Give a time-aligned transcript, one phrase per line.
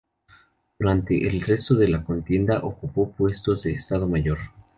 [0.79, 4.39] Durante el resto de la contienda ocupó puestos de Estado Mayor.